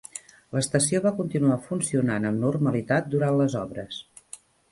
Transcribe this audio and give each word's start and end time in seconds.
L'estació 0.55 1.01
va 1.03 1.11
continuar 1.19 1.57
funcionant 1.67 2.25
amb 2.31 2.43
normalitat 2.47 3.13
durant 3.17 3.39
les 3.43 3.59
obres. 3.63 4.01